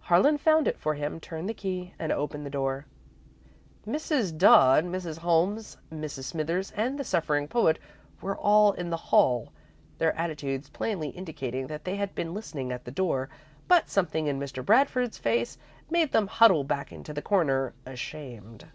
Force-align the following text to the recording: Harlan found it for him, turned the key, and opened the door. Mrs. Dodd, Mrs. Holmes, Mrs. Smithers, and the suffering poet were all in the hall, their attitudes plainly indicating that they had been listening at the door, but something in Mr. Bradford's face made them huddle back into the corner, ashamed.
Harlan 0.00 0.36
found 0.36 0.68
it 0.68 0.78
for 0.78 0.92
him, 0.92 1.18
turned 1.18 1.48
the 1.48 1.54
key, 1.54 1.94
and 1.98 2.12
opened 2.12 2.44
the 2.44 2.50
door. 2.50 2.84
Mrs. 3.86 4.36
Dodd, 4.36 4.84
Mrs. 4.84 5.16
Holmes, 5.16 5.78
Mrs. 5.90 6.24
Smithers, 6.24 6.70
and 6.72 6.98
the 6.98 7.02
suffering 7.02 7.48
poet 7.48 7.78
were 8.20 8.36
all 8.36 8.72
in 8.72 8.90
the 8.90 8.98
hall, 8.98 9.54
their 9.96 10.14
attitudes 10.18 10.68
plainly 10.68 11.08
indicating 11.08 11.66
that 11.68 11.84
they 11.86 11.96
had 11.96 12.14
been 12.14 12.34
listening 12.34 12.72
at 12.72 12.84
the 12.84 12.90
door, 12.90 13.30
but 13.68 13.88
something 13.88 14.26
in 14.26 14.38
Mr. 14.38 14.62
Bradford's 14.62 15.16
face 15.16 15.56
made 15.88 16.12
them 16.12 16.26
huddle 16.26 16.62
back 16.62 16.92
into 16.92 17.14
the 17.14 17.22
corner, 17.22 17.72
ashamed. 17.86 18.66